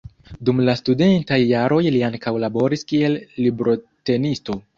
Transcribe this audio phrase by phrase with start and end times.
[0.47, 4.59] Dum la studentaj jaroj li ankaŭ laboris kiel librotenisto.